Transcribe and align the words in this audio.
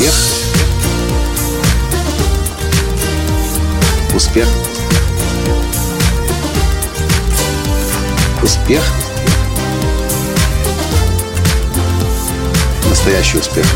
Успех. 0.00 0.14
Успех. 4.14 4.48
Успех. 8.42 8.82
Настоящий 12.88 13.36
успех. 13.36 13.66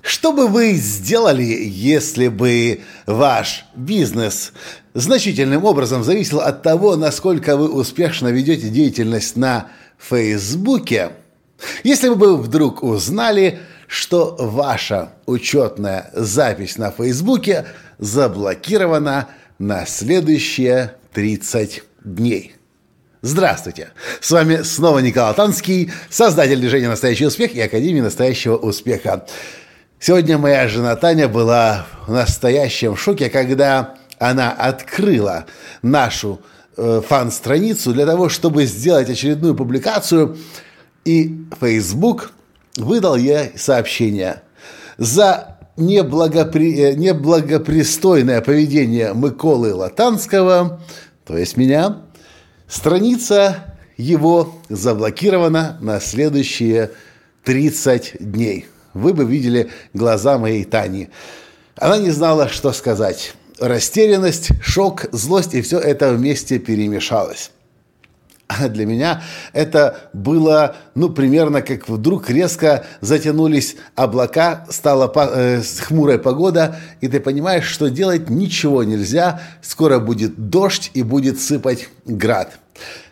Что 0.00 0.32
бы 0.32 0.48
вы 0.48 0.72
сделали, 0.72 1.42
если 1.42 2.28
бы 2.28 2.80
ваш 3.04 3.66
бизнес 3.74 4.54
значительным 4.94 5.66
образом 5.66 6.02
зависел 6.02 6.40
от 6.40 6.62
того, 6.62 6.96
насколько 6.96 7.58
вы 7.58 7.68
успешно 7.68 8.28
ведете 8.28 8.70
деятельность 8.70 9.36
на 9.36 9.68
Фейсбуке? 9.98 11.10
Если 11.84 12.08
бы 12.08 12.14
вы 12.14 12.36
вдруг 12.36 12.82
узнали, 12.82 13.60
что 13.86 14.36
ваша 14.38 15.12
учетная 15.26 16.10
запись 16.14 16.78
на 16.78 16.90
Фейсбуке 16.90 17.66
заблокирована 17.98 19.28
на 19.58 19.86
следующие 19.86 20.94
30 21.12 21.82
дней. 22.04 22.56
Здравствуйте! 23.20 23.90
С 24.20 24.30
вами 24.30 24.62
снова 24.62 24.98
Николай 24.98 25.32
Танский, 25.34 25.92
создатель 26.10 26.58
движения 26.58 26.88
«Настоящий 26.88 27.26
успех» 27.26 27.54
и 27.54 27.60
Академии 27.60 28.00
«Настоящего 28.00 28.56
успеха». 28.56 29.26
Сегодня 30.00 30.38
моя 30.38 30.66
жена 30.66 30.96
Таня 30.96 31.28
была 31.28 31.86
в 32.08 32.12
настоящем 32.12 32.96
шоке, 32.96 33.30
когда 33.30 33.94
она 34.18 34.50
открыла 34.50 35.46
нашу 35.82 36.40
э, 36.76 37.00
фан-страницу 37.06 37.92
для 37.92 38.06
того, 38.06 38.28
чтобы 38.28 38.64
сделать 38.64 39.08
очередную 39.08 39.54
публикацию, 39.54 40.36
и 41.04 41.46
Facebook 41.60 42.32
выдал 42.76 43.16
ей 43.16 43.52
сообщение. 43.56 44.42
За 44.98 45.58
неблагопри... 45.76 46.78
Э, 46.78 46.94
неблагопристойное 46.94 48.40
поведение 48.40 49.12
Миколы 49.14 49.74
Латанского, 49.74 50.80
то 51.24 51.36
есть 51.36 51.56
меня, 51.56 51.98
страница 52.68 53.76
его 53.96 54.54
заблокирована 54.68 55.78
на 55.80 56.00
следующие 56.00 56.90
30 57.44 58.16
дней 58.20 58.66
вы 58.94 59.14
бы 59.14 59.24
видели 59.24 59.70
глаза 59.94 60.38
моей 60.38 60.64
Тани. 60.64 61.08
Она 61.76 61.98
не 61.98 62.10
знала, 62.10 62.48
что 62.48 62.72
сказать. 62.72 63.34
Растерянность, 63.58 64.50
шок, 64.62 65.06
злость 65.12 65.54
и 65.54 65.62
все 65.62 65.78
это 65.78 66.12
вместе 66.12 66.58
перемешалось. 66.58 67.50
А 68.48 68.68
для 68.68 68.86
меня 68.86 69.22
это 69.52 70.10
было, 70.12 70.76
ну, 70.94 71.08
примерно 71.08 71.62
как 71.62 71.88
вдруг 71.88 72.28
резко 72.30 72.84
затянулись 73.00 73.76
облака, 73.94 74.66
стала 74.70 75.10
э, 75.14 75.62
хмурая 75.80 76.18
погода, 76.18 76.76
и 77.00 77.08
ты 77.08 77.20
понимаешь, 77.20 77.64
что 77.64 77.88
делать 77.88 78.30
ничего 78.30 78.84
нельзя, 78.84 79.40
скоро 79.62 79.98
будет 79.98 80.50
дождь 80.50 80.90
и 80.94 81.02
будет 81.02 81.40
сыпать 81.40 81.88
град. 82.04 82.58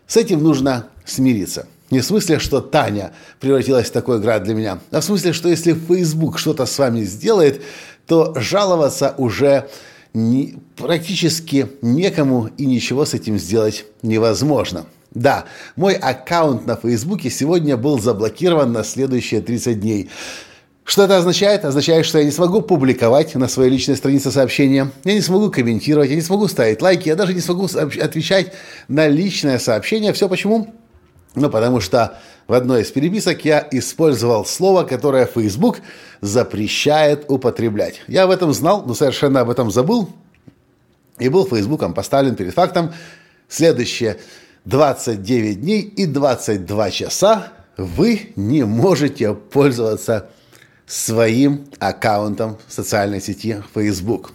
С 0.07 0.17
этим 0.17 0.43
нужно 0.43 0.87
смириться. 1.05 1.67
Не 1.91 2.01
в 2.01 2.05
смысле, 2.05 2.39
что 2.39 2.61
Таня 2.61 3.13
превратилась 3.41 3.89
в 3.89 3.93
такой 3.93 4.21
град 4.21 4.45
для 4.45 4.55
меня, 4.55 4.79
а 4.91 5.01
в 5.01 5.05
смысле, 5.05 5.33
что 5.33 5.49
если 5.49 5.73
Facebook 5.73 6.39
что-то 6.39 6.67
с 6.67 6.79
вами 6.79 7.03
сделает, 7.03 7.63
то 8.07 8.35
жаловаться 8.37 9.15
уже 9.19 9.69
не, 10.15 10.57
практически 10.77 11.69
некому 11.83 12.49
и 12.57 12.67
ничего 12.67 13.05
с 13.05 13.15
этим 13.15 13.39
сделать 13.39 13.87
невозможно. 14.03 14.87
Да, 15.13 15.47
мой 15.75 15.95
аккаунт 15.95 16.67
на 16.67 16.77
Фейсбуке 16.77 17.31
сегодня 17.31 17.77
был 17.77 17.99
заблокирован 17.99 18.73
на 18.73 18.85
следующие 18.85 19.41
30 19.41 19.81
дней. 19.81 20.09
Что 20.85 21.05
это 21.05 21.19
означает? 21.19 21.65
Означает, 21.65 22.07
что 22.07 22.19
я 22.19 22.25
не 22.25 22.31
смогу 22.31 22.63
публиковать 22.63 23.35
на 23.35 23.49
своей 23.49 23.71
личной 23.71 23.97
странице 23.97 24.31
сообщения, 24.31 24.91
я 25.05 25.15
не 25.15 25.21
смогу 25.21 25.51
комментировать, 25.51 26.11
я 26.11 26.17
не 26.17 26.23
смогу 26.23 26.49
ставить 26.49 26.81
лайки, 26.81 27.09
я 27.09 27.17
даже 27.17 27.35
не 27.35 27.41
смогу 27.41 27.67
отвечать 27.67 28.53
на 28.89 29.09
личное 29.09 29.59
сообщение. 29.59 30.13
Все 30.13 30.29
почему? 30.29 30.75
Ну, 31.35 31.49
потому 31.49 31.81
что 31.81 32.19
в 32.49 32.55
одной 32.55 32.83
из 32.83 32.91
переписок 32.91 33.45
я 33.45 33.67
использовал 33.71 34.45
слово, 34.45 34.83
которое 34.83 35.27
Facebook 35.27 35.81
запрещает 36.21 37.25
употреблять. 37.29 38.03
Я 38.09 38.25
об 38.25 38.31
этом 38.31 38.53
знал, 38.53 38.85
но 38.85 38.95
совершенно 38.95 39.41
об 39.41 39.51
этом 39.51 39.71
забыл. 39.71 40.11
И 41.19 41.29
был 41.29 41.47
Фейсбуком 41.47 41.95
поставлен 41.95 42.35
перед 42.35 42.55
фактом 42.55 42.93
следующее 43.49 44.17
29 44.65 45.61
дней 45.61 45.83
и 45.83 46.07
22 46.07 46.91
часа 46.91 47.49
вы 47.77 48.33
не 48.37 48.65
можете 48.65 49.35
пользоваться 49.35 50.31
своим 50.87 51.67
аккаунтом 51.79 52.59
в 52.67 52.73
социальной 52.73 53.21
сети 53.21 53.63
Facebook. 53.75 54.33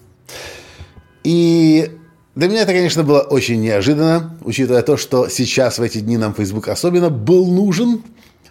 И 1.23 1.91
для 2.35 2.47
меня 2.47 2.61
это, 2.61 2.71
конечно, 2.71 3.03
было 3.03 3.21
очень 3.21 3.61
неожиданно, 3.61 4.37
учитывая 4.41 4.81
то, 4.81 4.97
что 4.97 5.27
сейчас 5.27 5.79
в 5.79 5.81
эти 5.81 5.99
дни 5.99 6.17
нам 6.17 6.33
Facebook 6.33 6.67
особенно 6.69 7.09
был 7.09 7.45
нужен. 7.51 8.03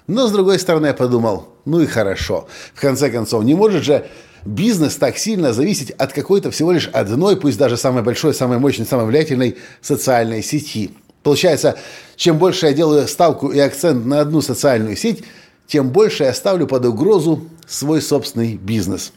Но, 0.07 0.27
с 0.29 0.33
другой 0.33 0.59
стороны, 0.59 0.89
я 0.89 0.95
подумал, 0.95 1.49
ну 1.65 1.81
и 1.81 1.87
хорошо. 1.87 2.47
В 2.75 2.81
конце 2.81 3.11
концов, 3.11 3.43
не 3.45 3.55
может 3.55 3.85
же 3.85 4.07
бизнес 4.45 4.97
так 4.97 5.17
сильно 5.17 5.53
зависеть 5.53 5.91
от 5.93 6.13
какой-то 6.13 6.51
всего 6.51 6.73
лишь 6.73 6.89
одной, 6.89 7.37
пусть 7.37 7.59
даже 7.59 7.77
самой 7.77 8.03
большой, 8.03 8.35
самой 8.35 8.59
мощной, 8.59 8.87
самой 8.87 9.07
влиятельной 9.07 9.57
социальной 9.81 10.43
сети. 10.43 10.91
Получается, 11.25 11.77
чем 12.17 12.39
больше 12.39 12.67
я 12.67 12.75
делаю 12.75 13.09
ставку 13.09 13.49
и 13.49 13.59
акцент 13.59 14.05
на 14.05 14.21
одну 14.21 14.43
социальную 14.43 14.95
сеть, 14.95 15.25
тем 15.67 15.89
больше 15.89 16.25
я 16.25 16.35
ставлю 16.35 16.67
под 16.67 16.85
угрозу 16.85 17.49
свой 17.67 18.03
собственный 18.03 18.57
бизнес. 18.57 19.13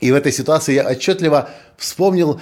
И 0.00 0.10
в 0.10 0.16
этой 0.16 0.32
ситуации 0.32 0.74
я 0.74 0.86
отчетливо 0.88 1.48
вспомнил 1.78 2.40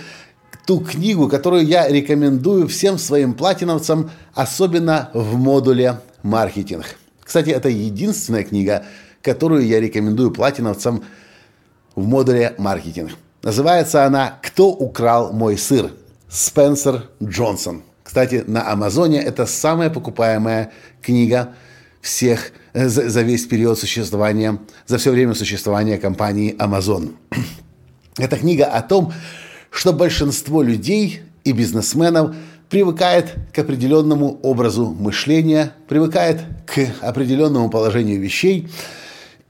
ту 0.66 0.80
книгу, 0.80 1.28
которую 1.28 1.66
я 1.66 1.86
рекомендую 1.86 2.66
всем 2.66 2.96
своим 2.96 3.34
платиновцам, 3.34 4.10
особенно 4.32 5.10
в 5.12 5.36
модуле 5.36 6.00
«Маркетинг». 6.22 6.96
Кстати, 7.22 7.50
это 7.50 7.68
единственная 7.68 8.42
книга, 8.42 8.86
которую 9.20 9.66
я 9.66 9.80
рекомендую 9.80 10.30
платиновцам 10.30 11.04
в 11.94 12.06
модуле 12.06 12.54
«Маркетинг». 12.56 13.10
Называется 13.42 14.06
она 14.06 14.38
«Кто 14.42 14.70
украл 14.70 15.34
мой 15.34 15.58
сыр?» 15.58 15.92
Спенсер 16.30 17.08
Джонсон. 17.22 17.82
Кстати, 18.08 18.42
на 18.46 18.72
Амазоне 18.72 19.20
это 19.20 19.44
самая 19.44 19.90
покупаемая 19.90 20.72
книга 21.02 21.50
всех 22.00 22.52
за, 22.72 23.10
за 23.10 23.20
весь 23.20 23.44
период 23.44 23.78
существования, 23.78 24.58
за 24.86 24.96
все 24.96 25.10
время 25.10 25.34
существования 25.34 25.98
компании 25.98 26.56
Amazon. 26.58 27.16
Это 28.16 28.38
книга 28.38 28.64
о 28.64 28.80
том, 28.80 29.12
что 29.70 29.92
большинство 29.92 30.62
людей 30.62 31.20
и 31.44 31.52
бизнесменов 31.52 32.34
привыкает 32.70 33.34
к 33.52 33.58
определенному 33.58 34.40
образу 34.42 34.86
мышления, 34.86 35.74
привыкает 35.86 36.40
к 36.64 36.86
определенному 37.02 37.68
положению 37.68 38.18
вещей 38.18 38.70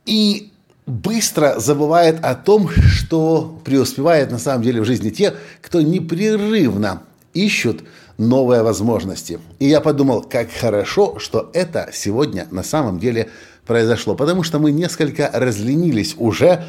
и 0.05 0.51
быстро 0.85 1.59
забывает 1.59 2.21
о 2.25 2.35
том, 2.35 2.69
что 2.69 3.57
преуспевает 3.63 4.31
на 4.31 4.37
самом 4.37 4.63
деле 4.63 4.81
в 4.81 4.85
жизни 4.85 5.11
те, 5.11 5.35
кто 5.61 5.81
непрерывно 5.81 7.03
ищут 7.33 7.83
новые 8.19 8.61
возможности. 8.61 9.39
И 9.57 9.67
я 9.67 9.81
подумал, 9.81 10.21
как 10.21 10.51
хорошо, 10.51 11.17
что 11.19 11.49
это 11.53 11.89
сегодня 11.93 12.47
на 12.51 12.63
самом 12.63 12.99
деле 12.99 13.29
произошло, 13.65 14.13
потому 14.13 14.43
что 14.43 14.59
мы 14.59 14.71
несколько 14.71 15.31
разленились 15.33 16.15
уже 16.17 16.65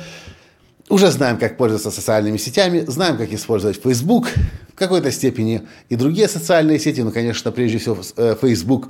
уже 0.88 1.10
знаем, 1.12 1.38
как 1.38 1.56
пользоваться 1.56 1.92
социальными 1.92 2.36
сетями, 2.36 2.84
знаем, 2.86 3.16
как 3.16 3.32
использовать 3.32 3.80
Facebook, 3.80 4.26
в 4.72 4.74
какой-то 4.74 5.12
степени 5.12 5.62
и 5.88 5.94
другие 5.94 6.28
социальные 6.28 6.80
сети, 6.80 7.00
ну, 7.02 7.12
конечно, 7.12 7.52
прежде 7.52 7.78
всего 7.78 7.98
э, 8.16 8.34
Facebook. 8.40 8.88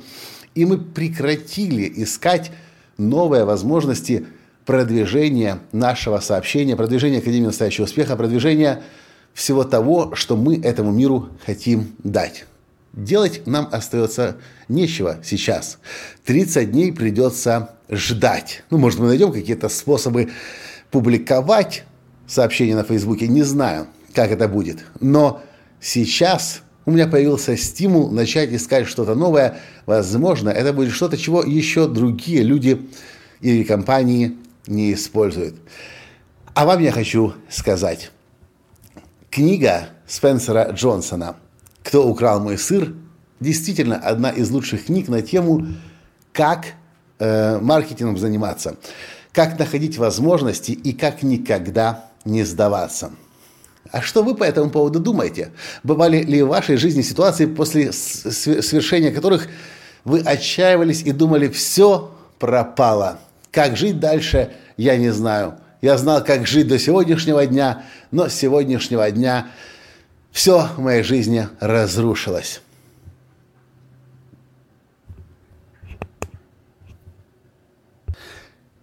И 0.54 0.64
мы 0.64 0.78
прекратили 0.78 1.92
искать 1.96 2.52
новые 2.96 3.44
возможности 3.44 4.26
продвижения 4.64 5.58
нашего 5.72 6.20
сообщения, 6.20 6.74
продвижения 6.74 7.18
Академии 7.18 7.46
настоящего 7.46 7.84
успеха, 7.84 8.16
продвижения 8.16 8.82
всего 9.34 9.64
того, 9.64 10.14
что 10.14 10.36
мы 10.36 10.58
этому 10.60 10.92
миру 10.92 11.28
хотим 11.44 11.94
дать. 12.02 12.46
Делать 12.92 13.46
нам 13.46 13.69
остается 13.70 14.38
нечего 14.69 15.19
сейчас. 15.22 15.78
30 16.25 16.72
дней 16.72 16.92
придется 16.92 17.70
ждать. 17.88 18.64
Ну, 18.70 18.78
может, 18.78 18.98
мы 18.98 19.06
найдем 19.06 19.32
какие-то 19.32 19.69
способы 19.69 20.31
публиковать 20.90 21.84
сообщение 22.26 22.75
на 22.75 22.82
Фейсбуке, 22.82 23.28
не 23.28 23.42
знаю, 23.42 23.87
как 24.14 24.31
это 24.31 24.48
будет. 24.48 24.84
Но 25.00 25.40
сейчас 25.81 26.62
у 26.84 26.90
меня 26.90 27.06
появился 27.06 27.56
стимул 27.56 28.10
начать 28.10 28.52
искать 28.52 28.87
что-то 28.87 29.14
новое. 29.14 29.58
Возможно, 29.87 30.48
это 30.48 30.72
будет 30.72 30.92
что-то, 30.92 31.16
чего 31.16 31.42
еще 31.42 31.87
другие 31.87 32.42
люди 32.42 32.88
или 33.40 33.62
компании 33.62 34.37
не 34.66 34.94
используют. 34.94 35.54
А 36.54 36.66
вам 36.66 36.82
я 36.82 36.90
хочу 36.90 37.34
сказать. 37.48 38.10
Книга 39.31 39.90
Спенсера 40.08 40.72
Джонсона 40.72 41.37
«Кто 41.82 42.06
украл 42.06 42.40
мой 42.40 42.58
сыр» 42.58 42.94
действительно 43.40 43.96
одна 43.96 44.30
из 44.30 44.50
лучших 44.50 44.86
книг 44.86 45.08
на 45.08 45.22
тему, 45.22 45.66
как 46.32 46.66
э, 47.18 47.58
маркетингом 47.58 48.18
заниматься 48.18 48.76
как 49.32 49.58
находить 49.58 49.98
возможности 49.98 50.72
и 50.72 50.92
как 50.92 51.22
никогда 51.22 52.06
не 52.24 52.44
сдаваться. 52.44 53.12
А 53.90 54.02
что 54.02 54.22
вы 54.22 54.34
по 54.34 54.44
этому 54.44 54.70
поводу 54.70 55.00
думаете? 55.00 55.52
Бывали 55.82 56.22
ли 56.22 56.42
в 56.42 56.48
вашей 56.48 56.76
жизни 56.76 57.02
ситуации, 57.02 57.46
после 57.46 57.92
свершения 57.92 59.10
которых 59.10 59.48
вы 60.04 60.20
отчаивались 60.20 61.02
и 61.02 61.12
думали, 61.12 61.48
все 61.48 62.14
пропало? 62.38 63.18
Как 63.50 63.76
жить 63.76 63.98
дальше, 63.98 64.52
я 64.76 64.96
не 64.96 65.10
знаю. 65.10 65.54
Я 65.80 65.96
знал, 65.96 66.22
как 66.22 66.46
жить 66.46 66.68
до 66.68 66.78
сегодняшнего 66.78 67.46
дня, 67.46 67.84
но 68.10 68.28
с 68.28 68.34
сегодняшнего 68.34 69.10
дня 69.10 69.48
все 70.32 70.68
в 70.76 70.80
моей 70.80 71.02
жизни 71.02 71.48
разрушилось. 71.60 72.62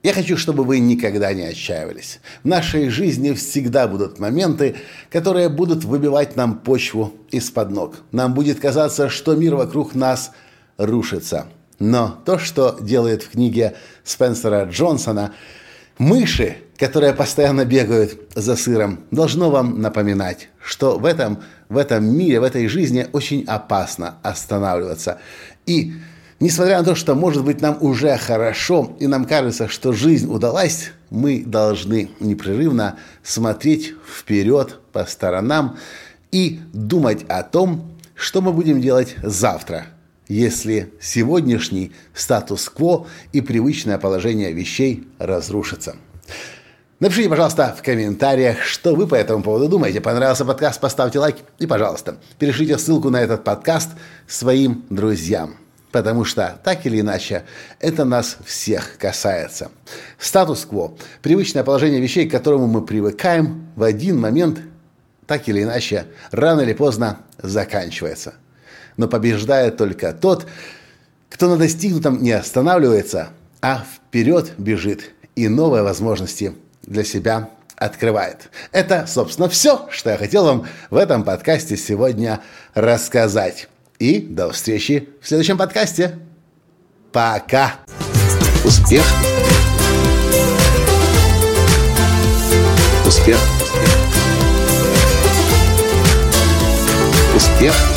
Я 0.03 0.13
хочу, 0.13 0.37
чтобы 0.37 0.63
вы 0.63 0.79
никогда 0.79 1.33
не 1.33 1.43
отчаивались. 1.43 2.21
В 2.43 2.47
нашей 2.47 2.87
жизни 2.87 3.33
всегда 3.33 3.89
будут 3.89 4.19
моменты, 4.19 4.77
которые 5.09 5.49
будут 5.49 5.83
выбивать 5.83 6.37
нам 6.37 6.59
почву 6.59 7.13
из-под 7.29 7.71
ног. 7.71 7.95
Нам 8.13 8.33
будет 8.33 8.59
казаться, 8.59 9.09
что 9.09 9.35
мир 9.35 9.55
вокруг 9.55 9.95
нас 9.95 10.31
рушится. 10.77 11.47
Но 11.79 12.21
то, 12.25 12.39
что 12.39 12.77
делает 12.79 13.23
в 13.23 13.31
книге 13.31 13.75
Спенсера 14.05 14.63
Джонсона 14.65 15.33
«Мыши», 15.97 16.57
которые 16.77 17.13
постоянно 17.13 17.65
бегают 17.65 18.19
за 18.35 18.55
сыром, 18.55 18.99
должно 19.11 19.49
вам 19.49 19.81
напоминать, 19.81 20.49
что 20.61 20.99
в 20.99 21.05
этом, 21.05 21.43
в 21.69 21.77
этом 21.77 22.05
мире, 22.05 22.39
в 22.39 22.43
этой 22.43 22.67
жизни 22.67 23.07
очень 23.13 23.43
опасно 23.45 24.15
останавливаться. 24.23 25.19
И 25.65 25.93
Несмотря 26.39 26.77
на 26.77 26.83
то, 26.83 26.93
что, 26.93 27.15
может 27.15 27.43
быть, 27.43 27.61
нам 27.61 27.77
уже 27.81 28.15
хорошо, 28.17 28.95
и 28.99 29.07
нам 29.07 29.25
кажется, 29.25 29.67
что 29.67 29.91
жизнь 29.91 30.31
удалась, 30.31 30.91
мы 31.09 31.43
должны 31.43 32.11
непрерывно 32.19 32.99
смотреть 33.23 33.95
вперед 34.07 34.79
по 34.93 35.05
сторонам 35.05 35.77
и 36.31 36.59
думать 36.73 37.23
о 37.27 37.41
том, 37.41 37.91
что 38.13 38.41
мы 38.41 38.53
будем 38.53 38.81
делать 38.81 39.15
завтра, 39.23 39.87
если 40.27 40.93
сегодняшний 41.01 41.91
статус-кво 42.13 43.07
и 43.31 43.41
привычное 43.41 43.97
положение 43.97 44.51
вещей 44.51 45.07
разрушится. 45.19 45.95
Напишите, 46.99 47.29
пожалуйста, 47.29 47.75
в 47.77 47.83
комментариях, 47.83 48.63
что 48.63 48.95
вы 48.95 49.07
по 49.07 49.15
этому 49.15 49.43
поводу 49.43 49.69
думаете. 49.69 50.01
Понравился 50.01 50.45
подкаст, 50.45 50.81
поставьте 50.81 51.19
лайк 51.19 51.37
и, 51.59 51.67
пожалуйста, 51.67 52.17
перешлите 52.39 52.77
ссылку 52.77 53.11
на 53.11 53.21
этот 53.21 53.43
подкаст 53.43 53.91
своим 54.27 54.83
друзьям 54.89 55.57
потому 55.91 56.25
что, 56.25 56.59
так 56.63 56.85
или 56.85 56.99
иначе, 56.99 57.43
это 57.79 58.05
нас 58.05 58.37
всех 58.45 58.97
касается. 58.99 59.71
Статус-кво, 60.19 60.95
привычное 61.23 61.63
положение 61.63 61.99
вещей, 61.99 62.27
к 62.27 62.31
которому 62.31 62.67
мы 62.67 62.85
привыкаем, 62.85 63.67
в 63.75 63.81
один 63.81 64.19
момент, 64.19 64.59
так 65.25 65.49
или 65.49 65.63
иначе, 65.63 66.05
рано 66.29 66.61
или 66.61 66.73
поздно 66.73 67.19
заканчивается. 67.41 68.35
Но 68.97 69.07
побеждает 69.07 69.77
только 69.77 70.13
тот, 70.13 70.47
кто 71.29 71.49
на 71.49 71.57
достигнутом 71.57 72.21
не 72.21 72.31
останавливается, 72.31 73.29
а 73.61 73.83
вперед 73.95 74.53
бежит 74.57 75.11
и 75.35 75.47
новые 75.47 75.83
возможности 75.83 76.53
для 76.83 77.03
себя 77.03 77.49
открывает. 77.75 78.49
Это, 78.71 79.05
собственно, 79.07 79.47
все, 79.49 79.87
что 79.91 80.09
я 80.09 80.17
хотел 80.17 80.45
вам 80.45 80.65
в 80.89 80.95
этом 80.95 81.23
подкасте 81.23 81.77
сегодня 81.77 82.41
рассказать. 82.73 83.67
И 83.99 84.19
до 84.19 84.51
встречи 84.51 85.09
в 85.21 85.27
следующем 85.27 85.57
подкасте. 85.57 86.17
Пока. 87.11 87.75
Успех. 88.63 89.03
Успех. 93.05 93.37
Успех. 97.35 97.96